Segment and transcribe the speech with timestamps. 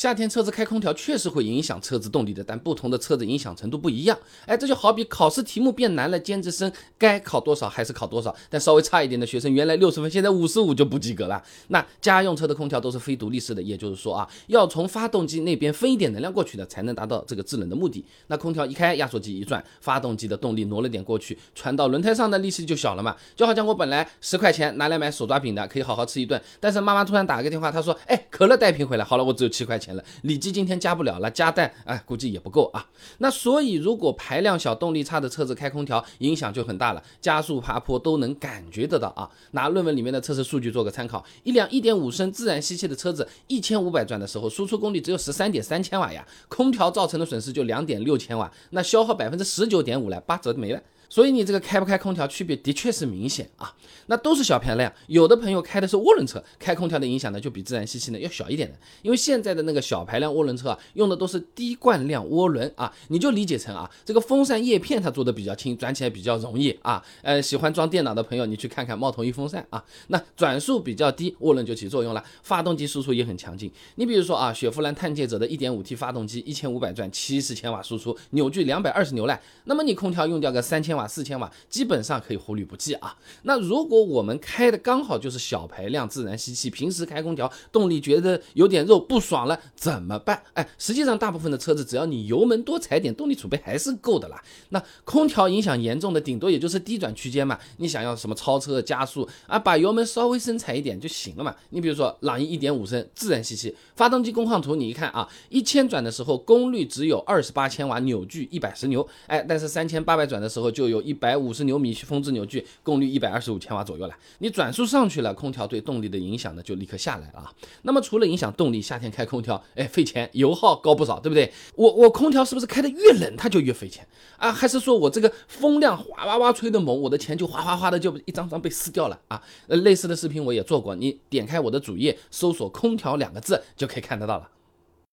[0.00, 4.18] 夏天车子开空调确实会影响车子动力的，但不同的车子影响程度不一样。
[4.46, 11.42] 哎，这就好比考试题目变难了，尖子生该考多少还是考多少，但稍微差一点的学生，原来六十分，现在五十五就不及格了。
[11.68, 18.02] 那家用车的空调都是非独立式的，也就是说啊，要从发动机那边分一点能量过去的，才能达到这个制冷的目的。
[18.28, 23.14] 那空调一开，压缩机一转，发动机的动力挪了点过去，传到轮胎上的力气就小了嘛。
[23.36, 32.86] 就好像我本来十块钱拿来买手抓饼的，可以好好吃一顿，但是妈妈突然打个电话，她说，哎，可乐带瓶回来，好了，我只有七块钱了，里脊今天加不了了，加蛋，哎，估计也不够啊。
[33.18, 39.30] 那所以，如果排量小、动力差的车子开空调，影响就很大了，加速、爬坡都能感觉得到啊。
[39.52, 50.80] 拿论文里面的测试数据做个参考，一辆1.5升自然吸气的车子，一千五百转的时候，输出功率只有十三点三千瓦呀，空调造成的损失就两点六千瓦，那消耗百分之十九点五了，八折没了。
[51.12, 53.74] 所以你这个开不开空调区别的确是明显啊，
[54.06, 80.90] 那都是小排量，有的朋友开的是涡轮车，开空调的影响呢就比自然吸气呢要小一点的，因为现在的那个小排量涡轮车啊，用的都是低惯量涡轮啊，你就理解成啊，这个风扇叶片它做的比较轻，转起来比较容易啊，呃，喜欢装电脑的朋友你去看看猫头鹰风扇啊，那转速比较低，涡轮就起作用了，发动机输出也很强劲，你比如说啊，雪佛兰探界者的 1.5T 发动机，一千五百转，七十千瓦输出，扭矩两百二十牛了，那么你空调用掉个三千。
[80.90, 83.16] 瓦四千瓦基本上可以忽略不计啊。
[83.44, 90.42] 那如果我们开的刚好就是小排量自然吸气，平时开空调动力觉得有点肉不爽了怎么办？
[90.54, 94.42] 哎，实际上大部分的车子只要你油门多踩点，动力储备还是够的啦。
[94.70, 97.58] 那空调影响严重的顶多也就是低转区间嘛。
[97.78, 101.54] 你想要什么超车加速啊，把油门稍微深踩一点就行了嘛。
[101.70, 114.14] 你比如说朗逸一点五升自然吸气，发动机工况图你一看啊，一千转的时候功率只有二十八千瓦，扭矩一百十牛，哎，但是三千八百转的时候就有一百五十牛米峰值扭矩，功率一百二十五千瓦左右了。
[114.38, 117.52] 你转速上去了，空调对动力的影响呢就立刻下来了啊。
[117.82, 121.50] 那么除了影响动力，夏天开空调，哎，费钱，油耗高不少，对不对？
[121.76, 124.06] 我我空调是不是开的越冷它就越费钱
[124.36, 124.52] 啊？
[124.52, 129.42] 还是说我这个风量哗哗哗吹的猛，我的钱就哗哗哗的就一张张被撕掉了啊？
[129.68, 134.48] 呃，类似的视频我也做过，你点开我的主页，搜索“空调”两个字就可以看得到了。